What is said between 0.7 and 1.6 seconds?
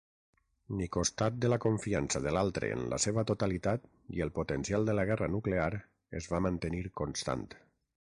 Ni costat de la